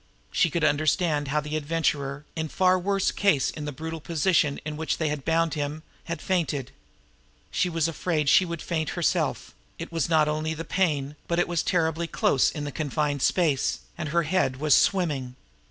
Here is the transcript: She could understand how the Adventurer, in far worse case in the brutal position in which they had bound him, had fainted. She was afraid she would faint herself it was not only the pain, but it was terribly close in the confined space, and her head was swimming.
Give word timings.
She 0.31 0.49
could 0.49 0.63
understand 0.63 1.27
how 1.27 1.41
the 1.41 1.55
Adventurer, 1.55 2.25
in 2.35 2.47
far 2.49 2.79
worse 2.79 3.11
case 3.11 3.51
in 3.51 3.65
the 3.65 3.71
brutal 3.71 4.01
position 4.01 4.59
in 4.65 4.75
which 4.75 4.97
they 4.97 5.09
had 5.09 5.23
bound 5.23 5.53
him, 5.53 5.83
had 6.05 6.23
fainted. 6.23 6.71
She 7.51 7.69
was 7.69 7.87
afraid 7.87 8.27
she 8.27 8.43
would 8.43 8.63
faint 8.63 8.89
herself 8.97 9.53
it 9.77 9.91
was 9.91 10.09
not 10.09 10.27
only 10.27 10.55
the 10.55 10.65
pain, 10.65 11.17
but 11.27 11.37
it 11.37 11.47
was 11.47 11.61
terribly 11.61 12.07
close 12.07 12.49
in 12.49 12.63
the 12.63 12.71
confined 12.71 13.21
space, 13.21 13.81
and 13.95 14.09
her 14.09 14.23
head 14.23 14.55
was 14.57 14.75
swimming. 14.75 15.35